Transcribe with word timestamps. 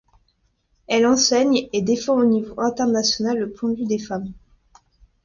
Elle 0.87 1.05
enseigne, 1.05 1.69
et 1.73 1.83
défend 1.83 2.17
au 2.19 2.25
niveau 2.25 2.59
international 2.59 3.37
le 3.37 3.51
point 3.51 3.69
de 3.69 3.75
vue 3.75 3.85
des 3.85 3.99
femmes. 3.99 4.33